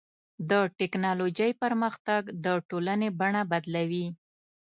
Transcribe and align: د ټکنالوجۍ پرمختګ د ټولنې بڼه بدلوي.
د 0.49 0.51
ټکنالوجۍ 0.79 1.51
پرمختګ 1.63 2.21
د 2.45 2.47
ټولنې 2.69 3.09
بڼه 3.19 3.41
بدلوي. 3.51 4.07